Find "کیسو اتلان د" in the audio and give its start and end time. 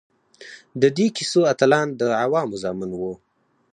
1.17-2.01